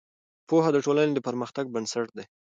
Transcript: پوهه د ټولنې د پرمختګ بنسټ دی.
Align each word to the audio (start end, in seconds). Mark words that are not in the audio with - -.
پوهه 0.47 0.69
د 0.73 0.77
ټولنې 0.85 1.13
د 1.15 1.19
پرمختګ 1.27 1.65
بنسټ 1.73 2.07
دی. 2.17 2.23